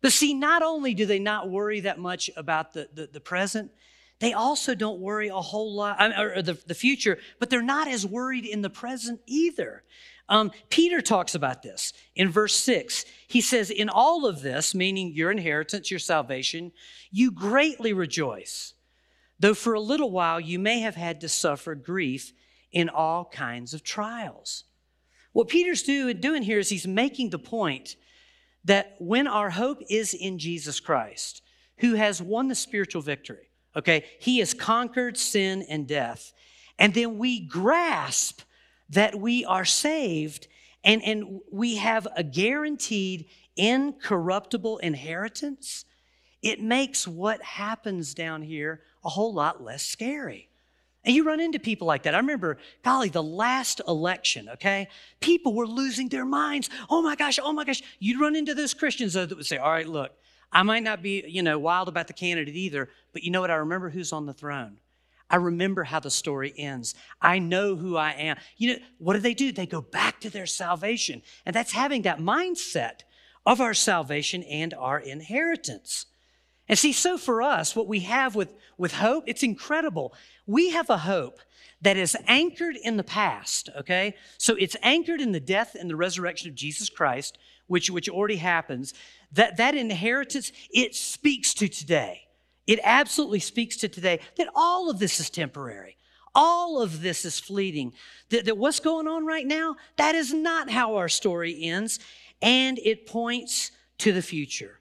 But 0.00 0.12
see, 0.12 0.34
not 0.34 0.62
only 0.62 0.94
do 0.94 1.06
they 1.06 1.18
not 1.18 1.48
worry 1.48 1.80
that 1.80 1.98
much 1.98 2.30
about 2.36 2.72
the, 2.72 2.88
the, 2.92 3.06
the 3.06 3.20
present, 3.20 3.70
they 4.20 4.32
also 4.32 4.74
don't 4.74 5.00
worry 5.00 5.28
a 5.28 5.34
whole 5.34 5.74
lot, 5.74 6.00
or 6.18 6.40
the, 6.42 6.58
the 6.66 6.74
future, 6.74 7.18
but 7.38 7.50
they're 7.50 7.62
not 7.62 7.88
as 7.88 8.06
worried 8.06 8.46
in 8.46 8.62
the 8.62 8.70
present 8.70 9.20
either. 9.26 9.82
Um, 10.28 10.52
Peter 10.70 11.02
talks 11.02 11.34
about 11.34 11.62
this 11.62 11.92
in 12.14 12.30
verse 12.30 12.54
6. 12.54 13.04
He 13.26 13.40
says, 13.40 13.70
In 13.70 13.88
all 13.88 14.24
of 14.26 14.40
this, 14.40 14.74
meaning 14.74 15.12
your 15.12 15.30
inheritance, 15.30 15.90
your 15.90 16.00
salvation, 16.00 16.72
you 17.10 17.30
greatly 17.30 17.92
rejoice, 17.92 18.74
though 19.38 19.54
for 19.54 19.74
a 19.74 19.80
little 19.80 20.10
while 20.10 20.40
you 20.40 20.58
may 20.58 20.80
have 20.80 20.94
had 20.94 21.20
to 21.20 21.28
suffer 21.28 21.74
grief 21.74 22.32
in 22.72 22.88
all 22.88 23.26
kinds 23.26 23.74
of 23.74 23.82
trials. 23.82 24.64
What 25.32 25.48
Peter's 25.48 25.82
do, 25.82 26.14
doing 26.14 26.42
here 26.42 26.58
is 26.58 26.68
he's 26.68 26.86
making 26.86 27.30
the 27.30 27.38
point 27.38 27.96
that 28.64 28.94
when 28.98 29.26
our 29.26 29.50
hope 29.50 29.82
is 29.90 30.14
in 30.14 30.38
Jesus 30.38 30.80
Christ, 30.80 31.42
who 31.78 31.94
has 31.94 32.22
won 32.22 32.48
the 32.48 32.54
spiritual 32.54 33.02
victory. 33.02 33.50
Okay? 33.76 34.04
He 34.20 34.38
has 34.38 34.54
conquered 34.54 35.16
sin 35.16 35.64
and 35.68 35.86
death. 35.86 36.32
And 36.78 36.94
then 36.94 37.18
we 37.18 37.40
grasp 37.40 38.40
that 38.90 39.18
we 39.18 39.44
are 39.44 39.64
saved 39.64 40.48
and, 40.82 41.02
and 41.02 41.40
we 41.50 41.76
have 41.76 42.06
a 42.16 42.22
guaranteed 42.22 43.26
incorruptible 43.56 44.78
inheritance. 44.78 45.84
It 46.42 46.60
makes 46.60 47.08
what 47.08 47.42
happens 47.42 48.12
down 48.14 48.42
here 48.42 48.82
a 49.04 49.08
whole 49.08 49.32
lot 49.32 49.62
less 49.62 49.84
scary. 49.84 50.50
And 51.04 51.14
you 51.14 51.24
run 51.24 51.40
into 51.40 51.58
people 51.58 51.86
like 51.86 52.04
that. 52.04 52.14
I 52.14 52.18
remember, 52.18 52.58
golly, 52.82 53.10
the 53.10 53.22
last 53.22 53.80
election, 53.86 54.48
okay? 54.50 54.88
People 55.20 55.54
were 55.54 55.66
losing 55.66 56.08
their 56.08 56.24
minds. 56.24 56.70
Oh 56.88 57.02
my 57.02 57.14
gosh, 57.14 57.38
oh 57.42 57.52
my 57.52 57.64
gosh. 57.64 57.82
You'd 57.98 58.20
run 58.20 58.34
into 58.34 58.54
those 58.54 58.72
Christians 58.72 59.12
that 59.12 59.34
would 59.34 59.46
say, 59.46 59.58
all 59.58 59.70
right, 59.70 59.88
look, 59.88 60.12
I 60.54 60.62
might 60.62 60.84
not 60.84 61.02
be, 61.02 61.24
you 61.26 61.42
know, 61.42 61.58
wild 61.58 61.88
about 61.88 62.06
the 62.06 62.12
candidate 62.12 62.54
either, 62.54 62.88
but 63.12 63.24
you 63.24 63.30
know 63.30 63.40
what? 63.40 63.50
I 63.50 63.56
remember 63.56 63.90
who's 63.90 64.12
on 64.12 64.26
the 64.26 64.32
throne. 64.32 64.78
I 65.28 65.36
remember 65.36 65.84
how 65.84 66.00
the 66.00 66.10
story 66.10 66.54
ends. 66.56 66.94
I 67.20 67.40
know 67.40 67.74
who 67.76 67.96
I 67.96 68.12
am. 68.12 68.36
You 68.56 68.74
know, 68.74 68.78
what 68.98 69.14
do 69.14 69.18
they 69.18 69.34
do? 69.34 69.50
They 69.50 69.66
go 69.66 69.80
back 69.80 70.20
to 70.20 70.30
their 70.30 70.46
salvation. 70.46 71.22
And 71.44 71.56
that's 71.56 71.72
having 71.72 72.02
that 72.02 72.20
mindset 72.20 73.00
of 73.44 73.60
our 73.60 73.74
salvation 73.74 74.42
and 74.44 74.72
our 74.74 75.00
inheritance. 75.00 76.06
And 76.68 76.78
see, 76.78 76.92
so 76.92 77.18
for 77.18 77.42
us, 77.42 77.74
what 77.74 77.88
we 77.88 78.00
have 78.00 78.34
with, 78.34 78.54
with 78.78 78.94
hope, 78.94 79.24
it's 79.26 79.42
incredible. 79.42 80.14
We 80.46 80.70
have 80.70 80.88
a 80.88 80.98
hope 80.98 81.40
that 81.82 81.96
is 81.96 82.16
anchored 82.26 82.76
in 82.82 82.96
the 82.96 83.04
past, 83.04 83.68
okay? 83.76 84.14
So 84.38 84.54
it's 84.54 84.76
anchored 84.82 85.20
in 85.20 85.32
the 85.32 85.40
death 85.40 85.74
and 85.78 85.90
the 85.90 85.96
resurrection 85.96 86.48
of 86.48 86.54
Jesus 86.54 86.88
Christ, 86.88 87.38
which, 87.66 87.90
which 87.90 88.08
already 88.08 88.36
happens. 88.36 88.94
That, 89.34 89.56
that 89.58 89.74
inheritance, 89.74 90.52
it 90.72 90.94
speaks 90.94 91.54
to 91.54 91.68
today. 91.68 92.22
It 92.66 92.80
absolutely 92.82 93.40
speaks 93.40 93.76
to 93.78 93.88
today 93.88 94.20
that 94.36 94.48
all 94.54 94.90
of 94.90 94.98
this 94.98 95.20
is 95.20 95.28
temporary. 95.28 95.96
All 96.34 96.80
of 96.80 97.02
this 97.02 97.24
is 97.24 97.38
fleeting. 97.38 97.92
That, 98.30 98.46
that 98.46 98.56
what's 98.56 98.80
going 98.80 99.06
on 99.06 99.26
right 99.26 99.46
now, 99.46 99.76
that 99.96 100.14
is 100.14 100.32
not 100.32 100.70
how 100.70 100.96
our 100.96 101.08
story 101.08 101.56
ends. 101.62 101.98
And 102.42 102.78
it 102.78 103.06
points 103.06 103.70
to 103.98 104.12
the 104.12 104.22
future, 104.22 104.80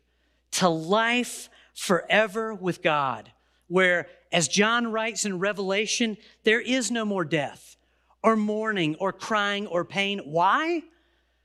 to 0.51 0.69
life 0.69 1.49
forever 1.75 2.53
with 2.53 2.81
God, 2.81 3.31
where, 3.67 4.07
as 4.31 4.47
John 4.47 4.91
writes 4.91 5.25
in 5.25 5.39
Revelation, 5.39 6.17
there 6.43 6.61
is 6.61 6.91
no 6.91 7.05
more 7.05 7.25
death 7.25 7.75
or 8.23 8.35
mourning 8.35 8.95
or 8.95 9.11
crying 9.13 9.67
or 9.67 9.83
pain. 9.83 10.19
Why? 10.25 10.83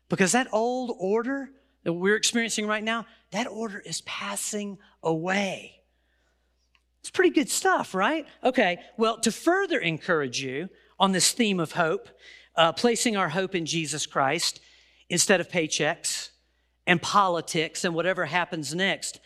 Because 0.08 0.32
that 0.32 0.48
old 0.52 0.94
order 0.98 1.50
that 1.88 1.95
we're 1.95 2.16
experiencing 2.16 2.66
right 2.66 2.85
now, 2.85 3.07
that 3.30 3.47
order 3.47 3.78
is 3.78 4.02
passing 4.02 4.76
away. 5.02 5.80
It's 7.00 7.09
pretty 7.09 7.30
good 7.30 7.49
stuff, 7.49 7.95
right? 7.95 8.26
Okay, 8.45 8.76
well, 8.99 9.18
to 9.21 9.33
further 9.33 9.78
encourage 9.78 10.38
you 10.38 10.68
on 11.00 11.12
this 11.12 11.33
theme 11.33 11.59
of 11.59 11.73
hope, 11.73 12.11
uh, 12.57 12.73
placing 12.73 13.16
our 13.16 13.30
hope 13.30 13.54
in 13.54 13.64
Jesus 13.64 14.04
Christ 14.04 14.61
instead 15.09 15.40
of 15.40 15.49
paychecks 15.49 16.28
and 16.87 17.00
politics 17.00 17.87
and 17.87 17.95
whatever 17.95 18.26
happens 18.26 18.75
next, 18.75 19.18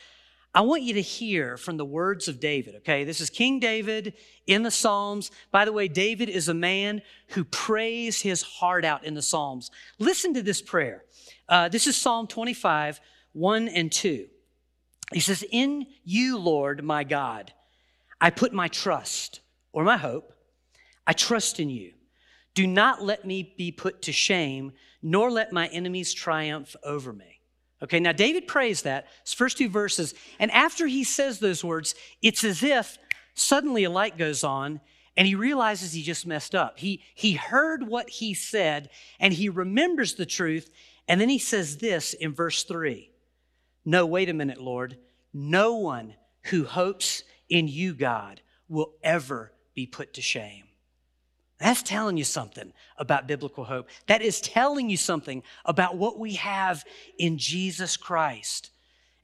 I 0.54 0.60
want 0.60 0.82
you 0.82 0.94
to 0.94 1.00
hear 1.00 1.56
from 1.56 1.78
the 1.78 1.84
words 1.84 2.28
of 2.28 2.38
David, 2.38 2.76
okay? 2.76 3.04
This 3.04 3.22
is 3.22 3.30
King 3.30 3.58
David 3.58 4.12
in 4.46 4.62
the 4.62 4.70
Psalms. 4.70 5.30
By 5.50 5.64
the 5.64 5.72
way, 5.72 5.88
David 5.88 6.28
is 6.28 6.48
a 6.48 6.54
man 6.54 7.00
who 7.28 7.44
prays 7.44 8.20
his 8.20 8.42
heart 8.42 8.84
out 8.84 9.04
in 9.04 9.14
the 9.14 9.22
Psalms. 9.22 9.70
Listen 9.98 10.34
to 10.34 10.42
this 10.42 10.60
prayer. 10.60 11.04
Uh, 11.48 11.70
this 11.70 11.86
is 11.86 11.96
Psalm 11.96 12.26
25, 12.26 13.00
1 13.32 13.68
and 13.68 13.90
2. 13.90 14.26
He 15.14 15.20
says, 15.20 15.42
In 15.50 15.86
you, 16.04 16.38
Lord, 16.38 16.84
my 16.84 17.02
God, 17.04 17.52
I 18.20 18.28
put 18.28 18.52
my 18.52 18.68
trust 18.68 19.40
or 19.72 19.84
my 19.84 19.96
hope. 19.96 20.34
I 21.06 21.14
trust 21.14 21.60
in 21.60 21.70
you. 21.70 21.94
Do 22.54 22.66
not 22.66 23.02
let 23.02 23.24
me 23.24 23.54
be 23.56 23.72
put 23.72 24.02
to 24.02 24.12
shame, 24.12 24.72
nor 25.02 25.30
let 25.30 25.50
my 25.50 25.68
enemies 25.68 26.12
triumph 26.12 26.76
over 26.84 27.12
me. 27.12 27.31
Okay, 27.82 27.98
now 27.98 28.12
David 28.12 28.46
prays 28.46 28.82
that, 28.82 29.06
his 29.24 29.34
first 29.34 29.58
two 29.58 29.68
verses, 29.68 30.14
and 30.38 30.50
after 30.52 30.86
he 30.86 31.02
says 31.02 31.38
those 31.38 31.64
words, 31.64 31.96
it's 32.22 32.44
as 32.44 32.62
if 32.62 32.96
suddenly 33.34 33.84
a 33.84 33.90
light 33.90 34.16
goes 34.16 34.44
on 34.44 34.80
and 35.16 35.26
he 35.26 35.34
realizes 35.34 35.92
he 35.92 36.02
just 36.02 36.26
messed 36.26 36.54
up. 36.54 36.78
He, 36.78 37.02
he 37.14 37.32
heard 37.32 37.86
what 37.86 38.08
he 38.08 38.34
said 38.34 38.88
and 39.18 39.34
he 39.34 39.48
remembers 39.48 40.14
the 40.14 40.26
truth, 40.26 40.70
and 41.08 41.20
then 41.20 41.28
he 41.28 41.38
says 41.38 41.78
this 41.78 42.14
in 42.14 42.34
verse 42.34 42.62
three 42.62 43.10
No, 43.84 44.06
wait 44.06 44.28
a 44.28 44.34
minute, 44.34 44.60
Lord. 44.60 44.96
No 45.34 45.74
one 45.74 46.14
who 46.44 46.64
hopes 46.64 47.24
in 47.48 47.66
you, 47.66 47.94
God, 47.94 48.42
will 48.68 48.92
ever 49.02 49.52
be 49.74 49.86
put 49.86 50.14
to 50.14 50.22
shame. 50.22 50.64
That's 51.62 51.82
telling 51.82 52.16
you 52.16 52.24
something 52.24 52.72
about 52.96 53.28
biblical 53.28 53.64
hope. 53.64 53.88
That 54.08 54.20
is 54.20 54.40
telling 54.40 54.90
you 54.90 54.96
something 54.96 55.44
about 55.64 55.96
what 55.96 56.18
we 56.18 56.34
have 56.34 56.84
in 57.18 57.38
Jesus 57.38 57.96
Christ. 57.96 58.70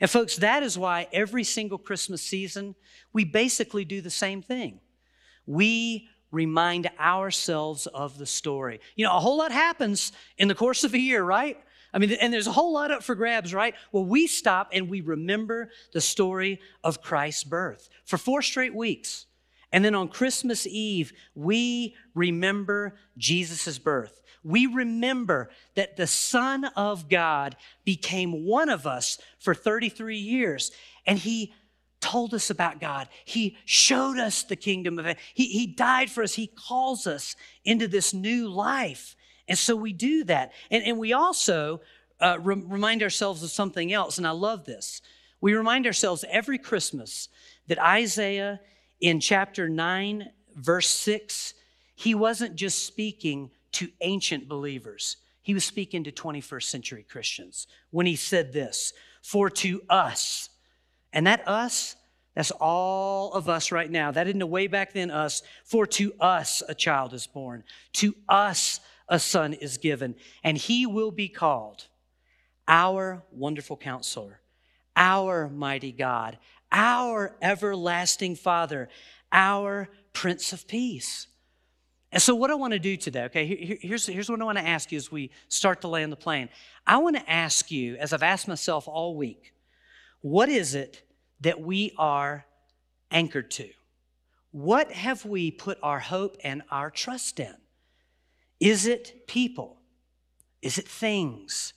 And, 0.00 0.08
folks, 0.08 0.36
that 0.36 0.62
is 0.62 0.78
why 0.78 1.08
every 1.12 1.42
single 1.42 1.78
Christmas 1.78 2.22
season, 2.22 2.76
we 3.12 3.24
basically 3.24 3.84
do 3.84 4.00
the 4.00 4.10
same 4.10 4.40
thing. 4.40 4.78
We 5.46 6.08
remind 6.30 6.88
ourselves 7.00 7.88
of 7.88 8.18
the 8.18 8.26
story. 8.26 8.78
You 8.94 9.06
know, 9.06 9.16
a 9.16 9.20
whole 9.20 9.38
lot 9.38 9.50
happens 9.50 10.12
in 10.36 10.46
the 10.46 10.54
course 10.54 10.84
of 10.84 10.94
a 10.94 10.98
year, 10.98 11.24
right? 11.24 11.58
I 11.92 11.98
mean, 11.98 12.12
and 12.12 12.32
there's 12.32 12.46
a 12.46 12.52
whole 12.52 12.72
lot 12.72 12.92
up 12.92 13.02
for 13.02 13.16
grabs, 13.16 13.52
right? 13.52 13.74
Well, 13.90 14.04
we 14.04 14.28
stop 14.28 14.68
and 14.72 14.88
we 14.88 15.00
remember 15.00 15.70
the 15.92 16.00
story 16.00 16.60
of 16.84 17.02
Christ's 17.02 17.42
birth 17.42 17.88
for 18.04 18.16
four 18.16 18.42
straight 18.42 18.74
weeks. 18.76 19.26
And 19.72 19.84
then 19.84 19.94
on 19.94 20.08
Christmas 20.08 20.66
Eve, 20.66 21.12
we 21.34 21.94
remember 22.14 22.96
Jesus' 23.16 23.78
birth. 23.78 24.20
We 24.42 24.66
remember 24.66 25.50
that 25.74 25.96
the 25.96 26.06
Son 26.06 26.64
of 26.76 27.08
God 27.08 27.56
became 27.84 28.46
one 28.46 28.68
of 28.68 28.86
us 28.86 29.18
for 29.38 29.54
33 29.54 30.16
years, 30.16 30.70
and 31.06 31.18
He 31.18 31.52
told 32.00 32.32
us 32.32 32.48
about 32.48 32.80
God. 32.80 33.08
He 33.24 33.56
showed 33.64 34.18
us 34.18 34.42
the 34.42 34.56
kingdom 34.56 34.98
of 34.98 35.06
it. 35.06 35.18
He, 35.34 35.46
he 35.48 35.66
died 35.66 36.10
for 36.10 36.22
us. 36.22 36.34
He 36.34 36.46
calls 36.46 37.06
us 37.06 37.34
into 37.64 37.88
this 37.88 38.14
new 38.14 38.48
life. 38.48 39.16
And 39.48 39.58
so 39.58 39.74
we 39.74 39.92
do 39.92 40.24
that. 40.24 40.52
And, 40.70 40.84
and 40.84 40.98
we 40.98 41.12
also 41.12 41.80
uh, 42.20 42.38
re- 42.40 42.62
remind 42.64 43.02
ourselves 43.02 43.42
of 43.42 43.50
something 43.50 43.92
else, 43.92 44.18
and 44.18 44.26
I 44.26 44.30
love 44.30 44.64
this. 44.64 45.02
We 45.40 45.54
remind 45.54 45.86
ourselves 45.86 46.24
every 46.30 46.58
Christmas 46.58 47.28
that 47.68 47.78
Isaiah 47.78 48.60
in 49.00 49.20
chapter 49.20 49.68
9, 49.68 50.30
verse 50.56 50.88
6, 50.88 51.54
he 51.94 52.14
wasn't 52.14 52.56
just 52.56 52.84
speaking 52.84 53.50
to 53.72 53.88
ancient 54.00 54.48
believers, 54.48 55.16
he 55.42 55.54
was 55.54 55.64
speaking 55.64 56.04
to 56.04 56.12
21st 56.12 56.64
century 56.64 57.06
Christians 57.08 57.66
when 57.90 58.06
he 58.06 58.16
said 58.16 58.52
this 58.52 58.92
For 59.22 59.48
to 59.50 59.82
us, 59.88 60.50
and 61.12 61.26
that 61.26 61.46
us, 61.48 61.96
that's 62.34 62.50
all 62.52 63.32
of 63.32 63.48
us 63.48 63.72
right 63.72 63.90
now. 63.90 64.12
That 64.12 64.28
isn't 64.28 64.42
a 64.42 64.46
way 64.46 64.68
back 64.68 64.92
then 64.92 65.10
us. 65.10 65.42
For 65.64 65.86
to 65.86 66.12
us 66.20 66.62
a 66.68 66.74
child 66.74 67.12
is 67.12 67.26
born, 67.26 67.64
to 67.94 68.14
us 68.28 68.78
a 69.08 69.18
son 69.18 69.54
is 69.54 69.78
given, 69.78 70.14
and 70.44 70.56
he 70.56 70.86
will 70.86 71.10
be 71.10 71.28
called 71.28 71.88
our 72.68 73.24
wonderful 73.32 73.76
counselor, 73.76 74.40
our 74.94 75.48
mighty 75.48 75.90
God, 75.90 76.38
our 76.70 77.36
everlasting 77.40 78.36
Father, 78.36 78.88
our 79.32 79.88
Prince 80.12 80.52
of 80.52 80.66
Peace. 80.66 81.26
And 82.10 82.22
so, 82.22 82.34
what 82.34 82.50
I 82.50 82.54
want 82.54 82.72
to 82.72 82.78
do 82.78 82.96
today, 82.96 83.24
okay, 83.24 83.78
here's, 83.82 84.06
here's 84.06 84.30
what 84.30 84.40
I 84.40 84.44
want 84.44 84.58
to 84.58 84.66
ask 84.66 84.90
you 84.90 84.96
as 84.96 85.12
we 85.12 85.30
start 85.48 85.82
to 85.82 85.88
land 85.88 86.10
the 86.10 86.16
plane. 86.16 86.48
I 86.86 86.96
want 86.98 87.16
to 87.16 87.30
ask 87.30 87.70
you, 87.70 87.96
as 87.96 88.12
I've 88.12 88.22
asked 88.22 88.48
myself 88.48 88.88
all 88.88 89.14
week, 89.14 89.52
what 90.20 90.48
is 90.48 90.74
it 90.74 91.02
that 91.40 91.60
we 91.60 91.92
are 91.98 92.46
anchored 93.10 93.50
to? 93.52 93.68
What 94.50 94.90
have 94.92 95.26
we 95.26 95.50
put 95.50 95.78
our 95.82 96.00
hope 96.00 96.36
and 96.42 96.62
our 96.70 96.90
trust 96.90 97.38
in? 97.38 97.54
Is 98.58 98.86
it 98.86 99.26
people? 99.26 99.76
Is 100.62 100.78
it 100.78 100.88
things? 100.88 101.74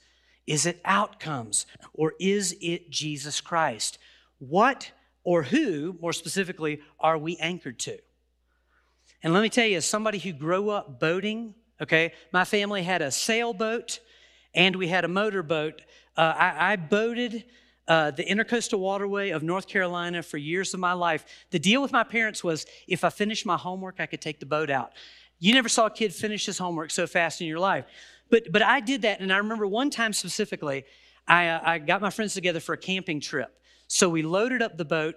Is 0.48 0.66
it 0.66 0.82
outcomes? 0.86 1.66
Or 1.94 2.14
is 2.20 2.56
it 2.62 2.90
Jesus 2.90 3.42
Christ? 3.42 4.00
What 4.42 4.92
or 5.24 5.44
who, 5.44 5.96
more 6.02 6.14
specifically, 6.14 6.82
are 7.00 7.16
we 7.16 7.38
anchored 7.38 7.78
to? 7.80 8.00
And 9.22 9.34
let 9.36 9.42
me 9.44 9.50
tell 9.50 9.68
you, 9.68 9.78
as 9.78 9.86
somebody 9.86 10.18
who 10.18 10.34
grew 10.34 10.72
up 10.72 11.00
boating, 11.00 11.54
okay, 11.80 12.14
my 12.34 12.44
family 12.44 12.82
had 12.82 13.04
a 13.04 13.12
sailboat 13.12 14.00
and 14.56 14.76
we 14.76 14.88
had 14.88 15.06
a 15.06 15.08
motorboat. 15.08 15.84
Uh, 16.18 16.34
I, 16.36 16.74
I, 16.74 16.76
boated 16.76 17.46
uh, 17.88 18.10
the 18.10 18.24
intercoastal 18.24 18.80
waterway 18.80 19.30
of 19.30 19.44
North 19.44 19.68
Carolina 19.68 20.24
for 20.24 20.38
years 20.38 20.74
of 20.74 20.80
my 20.80 20.94
life. 20.94 21.24
The 21.52 21.60
deal 21.60 21.84
with 21.84 21.92
my 21.92 22.04
parents 22.04 22.44
was 22.44 22.66
if 22.88 23.04
I 23.04 23.12
finished 23.12 23.46
my 23.46 23.58
homework, 23.58 24.00
I 24.00 24.08
could 24.08 24.22
take 24.22 24.40
the 24.40 24.48
boat 24.48 24.72
out. 24.72 24.92
You 25.38 25.54
never 25.54 25.70
saw 25.70 25.86
a 25.86 25.92
kid 25.92 26.16
finish 26.16 26.48
his 26.48 26.58
homework 26.58 26.90
so 26.90 27.06
fast 27.06 27.42
in 27.42 27.48
your 27.48 27.60
life. 27.60 27.86
But, 28.32 28.52
but 28.52 28.64
I 28.64 28.80
did 28.80 29.04
that, 29.04 29.20
and 29.20 29.32
I 29.32 29.38
remember 29.38 29.68
one 29.68 29.92
time 29.92 30.14
specifically, 30.14 30.84
I, 31.28 31.48
uh, 31.48 31.62
I 31.64 31.78
got 31.78 32.02
my 32.02 32.10
friends 32.10 32.34
together 32.34 32.60
for 32.60 32.74
a 32.74 32.78
camping 32.78 33.22
trip. 33.22 33.56
So 33.94 34.08
we 34.08 34.22
loaded 34.22 34.62
up 34.62 34.78
the 34.78 34.86
boat 34.86 35.16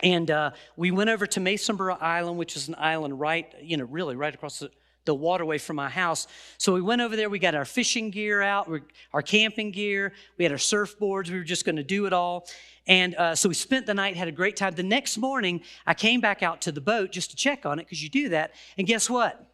and 0.00 0.28
uh, 0.28 0.50
we 0.76 0.90
went 0.90 1.08
over 1.08 1.24
to 1.24 1.38
Masonboro 1.38 1.96
Island, 2.02 2.36
which 2.36 2.56
is 2.56 2.66
an 2.66 2.74
island 2.76 3.20
right, 3.20 3.54
you 3.62 3.76
know, 3.76 3.84
really 3.84 4.16
right 4.16 4.34
across 4.34 4.58
the, 4.58 4.72
the 5.04 5.14
waterway 5.14 5.58
from 5.58 5.76
my 5.76 5.88
house. 5.88 6.26
So 6.58 6.74
we 6.74 6.82
went 6.82 7.00
over 7.00 7.14
there. 7.14 7.30
We 7.30 7.38
got 7.38 7.54
our 7.54 7.64
fishing 7.64 8.10
gear 8.10 8.42
out, 8.42 8.68
our 9.12 9.22
camping 9.22 9.70
gear. 9.70 10.14
We 10.36 10.44
had 10.44 10.50
our 10.50 10.58
surfboards. 10.58 11.30
We 11.30 11.38
were 11.38 11.44
just 11.44 11.64
going 11.64 11.76
to 11.76 11.84
do 11.84 12.06
it 12.06 12.12
all. 12.12 12.48
And 12.88 13.14
uh, 13.14 13.36
so 13.36 13.48
we 13.48 13.54
spent 13.54 13.86
the 13.86 13.94
night, 13.94 14.16
had 14.16 14.26
a 14.26 14.32
great 14.32 14.56
time. 14.56 14.74
The 14.74 14.82
next 14.82 15.16
morning, 15.16 15.62
I 15.86 15.94
came 15.94 16.20
back 16.20 16.42
out 16.42 16.62
to 16.62 16.72
the 16.72 16.80
boat 16.80 17.12
just 17.12 17.30
to 17.30 17.36
check 17.36 17.64
on 17.64 17.78
it 17.78 17.84
because 17.84 18.02
you 18.02 18.08
do 18.08 18.30
that. 18.30 18.50
And 18.76 18.84
guess 18.88 19.08
what? 19.08 19.46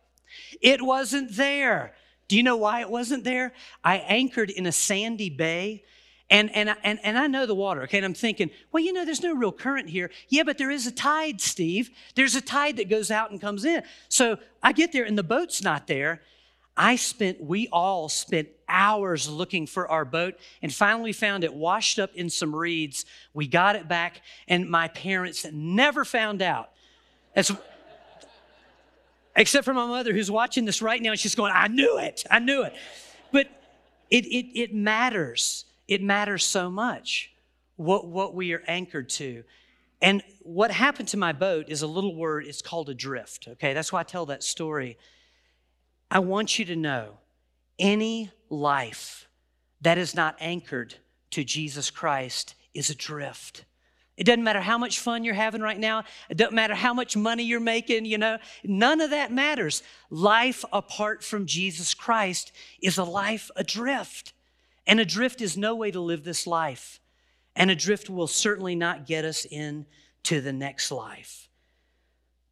It 0.63 0.81
wasn't 0.81 1.37
there. 1.37 1.93
Do 2.29 2.39
you 2.39 2.43
know 2.43 2.57
why 2.57 2.81
it 2.81 2.89
wasn't 2.89 3.25
there? 3.25 3.53
I 3.85 3.99
anchored 3.99 4.49
in 4.49 4.65
a 4.65 4.73
sandy 4.73 5.29
bay. 5.29 5.85
And, 6.33 6.51
and, 6.57 6.75
and, 6.83 6.99
and 7.05 7.19
I 7.19 7.27
know 7.27 7.45
the 7.45 7.55
water, 7.55 7.83
okay? 7.83 7.99
And 7.99 8.07
I'm 8.07 8.15
thinking, 8.15 8.51
well, 8.73 8.83
you 8.83 8.95
know, 8.95 9.05
there's 9.05 9.23
no 9.23 9.35
real 9.35 9.53
current 9.53 9.91
here. 9.91 10.11
Yeah, 10.31 10.45
but 10.45 10.57
there 10.57 10.71
is 10.71 10.87
a 10.87 10.91
tide, 10.91 11.43
Steve. 11.43 11.91
There's 12.15 12.35
a 12.35 12.41
tide 12.41 12.79
that 12.79 12.89
goes 12.89 13.11
out 13.11 13.31
and 13.31 13.39
comes 13.39 13.67
in. 13.67 13.83
So 14.09 14.39
I 14.63 14.73
get 14.73 14.93
there 14.93 15.05
and 15.05 15.19
the 15.19 15.23
boat's 15.23 15.63
not 15.63 15.87
there. 15.87 16.23
I 16.75 16.97
spent, 16.97 17.43
we 17.43 17.69
all 17.71 18.09
spent 18.09 18.49
hours 18.67 19.29
looking 19.29 19.67
for 19.67 19.87
our 19.91 20.07
boat 20.07 20.37
and 20.63 20.73
finally 20.73 21.13
found 21.13 21.45
it 21.45 21.53
washed 21.53 21.99
up 21.99 22.15
in 22.15 22.31
some 22.31 22.57
reeds. 22.57 23.05
We 23.35 23.47
got 23.47 23.77
it 23.77 23.87
back, 23.87 24.23
and 24.49 24.71
my 24.71 24.89
parents 24.89 25.47
never 25.53 26.03
found 26.03 26.41
out. 26.41 26.71
That's, 27.35 27.53
except 29.37 29.67
for 29.67 29.75
my 29.75 29.87
mother 29.87 30.15
who's 30.15 30.31
watching 30.31 30.65
this 30.65 30.81
right 30.81 31.03
now 31.03 31.11
and 31.11 31.21
she's 31.21 31.35
going, 31.35 31.53
I 31.55 31.69
knew 31.69 31.99
it, 31.99 32.25
I 32.31 32.39
knew 32.39 32.63
it. 32.63 32.73
But 33.33 33.49
it, 34.09 34.25
it, 34.25 34.59
it 34.59 34.75
matters. 34.75 35.67
It 35.93 36.03
matters 36.03 36.43
so 36.43 36.71
much 36.71 37.33
what, 37.77 38.07
what 38.07 38.35
we 38.35 38.55
are 38.55 38.63
anchored 38.67 39.11
to. 39.11 39.45
And 40.01 40.23
what 40.41 40.71
happened 40.71 41.09
to 41.09 41.19
my 41.19 41.35
boat 41.35 41.67
is 41.69 41.83
a 41.83 41.87
little 41.87 42.17
word, 42.17 42.47
it's 42.47 42.63
called 42.63 42.89
adrift. 42.89 43.47
Okay, 43.47 43.75
that's 43.75 43.93
why 43.93 44.01
I 44.01 44.05
tell 44.05 44.25
that 44.27 44.43
story. 44.43 44.97
I 46.11 46.21
want 46.21 46.59
you 46.59 46.65
to 46.65 46.77
know 46.77 47.19
any 47.79 48.31
life 48.49 49.29
that 49.83 49.99
is 49.99 50.15
not 50.15 50.35
anchored 50.41 50.95
to 51.33 51.45
Jesus 51.45 51.91
Christ 51.91 52.55
is 52.73 52.89
adrift. 52.89 53.67
It 54.17 54.25
doesn't 54.25 54.45
matter 54.45 54.63
how 54.63 54.79
much 54.79 54.99
fun 54.99 55.25
you're 55.25 55.35
having 55.35 55.61
right 55.61 55.79
now. 55.79 56.05
It 56.31 56.39
doesn't 56.39 56.55
matter 56.55 56.75
how 56.75 56.95
much 56.95 57.19
money 57.19 57.43
you're 57.43 57.61
making, 57.61 58.07
you 58.07 58.17
know. 58.17 58.39
None 58.65 59.03
of 59.03 59.11
that 59.11 59.31
matters. 59.31 59.83
Life 60.09 60.65
apart 60.73 61.23
from 61.23 61.45
Jesus 61.45 61.93
Christ 61.93 62.51
is 62.81 62.97
a 62.97 63.05
life 63.05 63.51
adrift. 63.57 64.33
And 64.87 65.01
adrift 65.01 65.41
is 65.41 65.57
no 65.57 65.77
way 65.77 65.91
to 65.91 66.01
live 66.01 66.25
this 66.25 66.47
life. 66.47 67.01
And 67.55 67.71
adrift 67.71 68.09
will 68.11 68.27
certainly 68.27 68.75
not 68.75 69.07
get 69.07 69.25
us 69.25 69.45
into 69.45 70.41
the 70.41 70.53
next 70.53 70.91
life. 70.91 71.49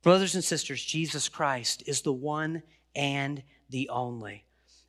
Brothers 0.03 0.35
and 0.35 0.45
sisters, 0.45 0.83
Jesus 0.83 1.29
Christ 1.29 1.83
is 1.87 2.03
the 2.03 2.13
one 2.13 2.63
and 2.95 3.43
the 3.69 3.89
only. 3.89 4.45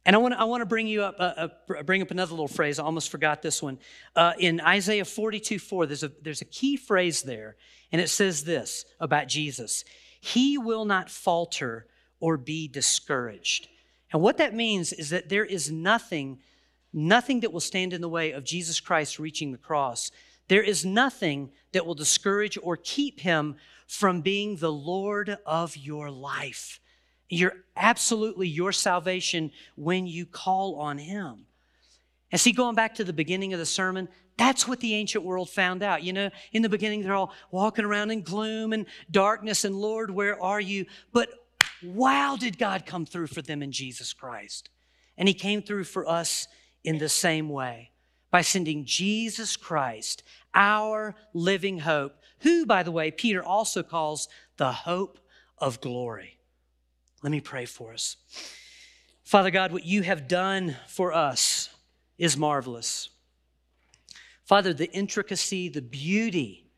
And 0.06 0.16
I 0.16 0.20
want 0.20 0.34
to, 0.34 0.40
I 0.40 0.46
want 0.46 0.62
to 0.62 0.66
bring 0.66 0.88
you 0.88 1.04
up, 1.04 1.16
uh, 1.20 1.48
uh, 1.78 1.84
bring 1.84 2.02
up 2.02 2.12
another 2.12 2.32
little 2.32 2.48
phrase. 2.48 2.80
I 2.80 2.84
almost 2.84 3.10
forgot 3.10 3.42
this 3.42 3.62
one. 3.62 3.78
Uh, 4.16 4.34
in 4.40 4.60
Isaiah 4.60 5.06
42 5.06 5.60
4, 5.60 5.86
there's 5.86 6.04
a, 6.04 6.12
there's 6.22 6.42
a 6.42 6.46
key 6.46 6.76
phrase 6.76 7.22
there, 7.22 7.56
and 7.92 8.02
it 8.02 8.10
says 8.10 8.44
this 8.44 8.86
about 9.00 9.28
Jesus 9.28 9.86
He 10.20 10.58
will 10.58 10.86
not 10.86 11.10
falter 11.10 11.86
or 12.20 12.38
be 12.38 12.68
discouraged. 12.68 13.68
And 14.12 14.22
what 14.22 14.38
that 14.38 14.56
means 14.56 14.92
is 14.92 15.12
that 15.12 15.30
there 15.30 15.46
is 15.46 15.72
nothing, 15.72 16.40
nothing 16.94 17.42
that 17.42 17.54
will 17.54 17.60
stand 17.60 17.94
in 17.94 18.02
the 18.02 18.10
way 18.10 18.32
of 18.32 18.44
Jesus 18.44 18.80
Christ 18.80 19.20
reaching 19.20 19.52
the 19.52 19.58
cross. 19.58 20.12
There 20.48 20.64
is 20.64 20.86
nothing 20.86 21.52
that 21.72 21.86
will 21.86 21.96
discourage 21.96 22.58
or 22.62 22.78
keep 22.78 23.22
him 23.22 23.56
from 23.88 24.22
being 24.22 24.56
the 24.56 24.72
Lord 24.72 25.38
of 25.46 25.76
your 25.76 26.10
life. 26.10 26.80
You're 27.32 27.56
absolutely 27.78 28.48
your 28.48 28.74
salvation 28.74 29.52
when 29.76 30.06
you 30.06 30.26
call 30.26 30.76
on 30.76 30.98
Him. 30.98 31.46
And 32.32 32.40
see, 32.40 32.52
going 32.52 32.76
back 32.76 32.96
to 32.96 33.04
the 33.04 33.14
beginning 33.14 33.54
of 33.54 33.60
the 33.60 33.66
sermon, 33.66 34.10
that's 34.38 34.68
what 34.68 34.80
the 34.82 34.96
ancient 34.96 35.24
world 35.24 35.50
found 35.50 35.84
out. 35.84 36.04
You 36.04 36.14
know, 36.14 36.30
in 36.52 36.62
the 36.62 36.70
beginning, 36.70 37.04
they're 37.04 37.16
all 37.16 37.34
walking 37.52 37.86
around 37.86 38.12
in 38.12 38.22
gloom 38.22 38.74
and 38.74 38.86
darkness, 39.10 39.64
and 39.66 39.76
Lord, 39.76 40.12
where 40.12 40.42
are 40.42 40.62
you? 40.62 40.86
But 41.12 41.30
wow, 41.84 42.38
did 42.40 42.58
God 42.58 42.86
come 42.86 43.06
through 43.06 43.28
for 43.28 43.42
them 43.42 43.64
in 43.64 43.72
Jesus 43.72 44.14
Christ. 44.14 44.70
And 45.18 45.28
He 45.28 45.34
came 45.34 45.62
through 45.62 45.86
for 45.86 46.08
us 46.08 46.48
in 46.84 46.98
the 46.98 47.10
same 47.10 47.50
way 47.50 47.92
by 48.32 48.42
sending 48.42 48.86
Jesus 48.86 49.58
Christ, 49.58 50.24
our 50.54 51.16
living 51.34 51.80
hope, 51.80 52.16
who, 52.40 52.66
by 52.66 52.84
the 52.84 52.92
way, 52.92 53.12
Peter 53.12 53.44
also 53.44 53.84
calls 53.84 54.28
the 54.58 54.72
hope 54.72 55.20
of 55.58 55.82
glory. 55.82 56.40
Let 57.22 57.32
me 57.32 57.42
pray 57.42 57.66
for 57.66 57.94
us. 57.94 58.18
Father 59.24 59.52
God, 59.52 59.72
what 59.72 59.86
you 59.86 60.02
have 60.02 60.28
done 60.28 60.76
for 60.88 61.14
us 61.14 61.70
is 62.18 62.36
marvelous. 62.36 63.10
Father, 64.44 64.74
the 64.74 64.92
intricacy, 64.92 65.70
the 65.70 65.82
beauty 65.82 66.72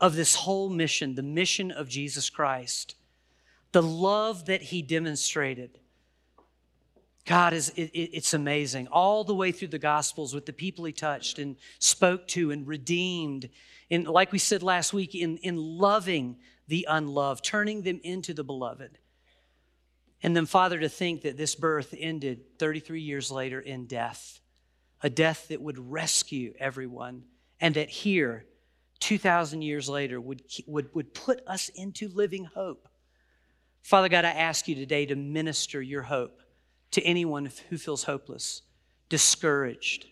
of 0.00 0.16
this 0.16 0.34
whole 0.34 0.68
mission, 0.68 1.14
the 1.14 1.22
mission 1.22 1.70
of 1.70 1.88
Jesus 1.88 2.28
Christ, 2.28 2.96
the 3.72 3.82
love 3.82 4.46
that 4.46 4.62
he 4.62 4.82
demonstrated. 4.82 5.78
God, 7.26 7.54
is 7.54 7.70
it, 7.70 7.90
it's 7.94 8.34
amazing. 8.34 8.88
All 8.88 9.24
the 9.24 9.34
way 9.34 9.50
through 9.50 9.68
the 9.68 9.78
Gospels 9.78 10.34
with 10.34 10.44
the 10.44 10.52
people 10.52 10.84
he 10.84 10.92
touched 10.92 11.38
and 11.38 11.56
spoke 11.78 12.26
to 12.28 12.50
and 12.50 12.66
redeemed. 12.66 13.48
And 13.90 14.06
like 14.06 14.30
we 14.30 14.38
said 14.38 14.62
last 14.62 14.92
week, 14.92 15.14
in, 15.14 15.38
in 15.38 15.56
loving 15.56 16.36
the 16.68 16.86
unloved, 16.88 17.44
turning 17.44 17.82
them 17.82 18.00
into 18.02 18.34
the 18.34 18.44
beloved. 18.44 18.98
And 20.22 20.36
then, 20.36 20.46
Father, 20.46 20.78
to 20.80 20.88
think 20.88 21.22
that 21.22 21.36
this 21.36 21.54
birth 21.54 21.94
ended 21.98 22.58
33 22.58 23.00
years 23.00 23.30
later 23.30 23.60
in 23.60 23.86
death, 23.86 24.40
a 25.02 25.10
death 25.10 25.48
that 25.48 25.60
would 25.60 25.78
rescue 25.78 26.54
everyone, 26.58 27.24
and 27.60 27.74
that 27.74 27.90
here, 27.90 28.44
2,000 29.00 29.62
years 29.62 29.88
later, 29.88 30.20
would, 30.20 30.42
would, 30.66 30.94
would 30.94 31.12
put 31.14 31.40
us 31.46 31.68
into 31.70 32.08
living 32.08 32.44
hope. 32.44 32.88
Father 33.82 34.08
God, 34.08 34.24
I 34.24 34.30
ask 34.30 34.66
you 34.66 34.74
today 34.74 35.04
to 35.06 35.16
minister 35.16 35.80
your 35.82 36.02
hope 36.02 36.40
to 36.94 37.02
anyone 37.02 37.50
who 37.68 37.78
feels 37.78 38.04
hopeless, 38.04 38.62
discouraged. 39.08 40.06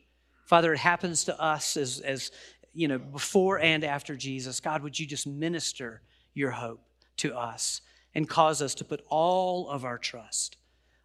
Father, 0.47 0.73
it 0.73 0.79
happens 0.79 1.25
to 1.25 1.41
us 1.41 1.77
as, 1.77 2.01
as 2.01 2.31
you 2.73 2.87
know, 2.87 2.99
before 2.99 3.59
and 3.59 3.83
after 3.83 4.15
Jesus. 4.17 4.61
God, 4.61 4.83
would 4.83 4.99
you 4.99 5.07
just 5.07 5.27
minister 5.27 6.03
your 6.35 6.51
hope 6.51 6.81
to 7.19 7.35
us? 7.35 7.81
and 8.15 8.29
cause 8.29 8.61
us 8.61 8.75
to 8.77 8.85
put 8.85 9.05
all 9.09 9.69
of 9.69 9.85
our 9.85 9.99
trust, 9.99 10.57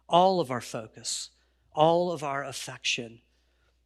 all 0.08 0.40
of 0.40 0.50
our 0.50 0.60
focus, 0.60 1.30
all 1.74 2.12
of 2.12 2.22
our 2.22 2.44
affection, 2.44 3.20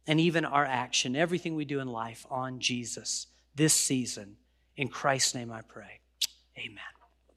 and 0.07 0.19
even 0.19 0.43
our 0.43 0.65
action, 0.65 1.15
everything 1.15 1.55
we 1.55 1.65
do 1.65 1.79
in 1.79 1.87
life 1.87 2.25
on 2.29 2.59
Jesus 2.59 3.27
this 3.55 3.73
season. 3.73 4.35
In 4.75 4.87
Christ's 4.87 5.35
name 5.35 5.51
I 5.51 5.61
pray. 5.61 5.99
Amen. 6.57 7.02